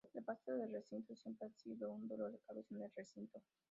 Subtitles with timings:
[0.15, 3.39] El pasto del recinto siempre ha sido un dolor de cabeza en el recinto.